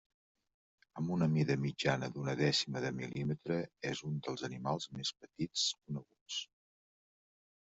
[1.01, 3.59] Amb una mida mitjana d'una dècima de mil·límetre
[3.91, 6.41] és un dels animals més petits coneguts.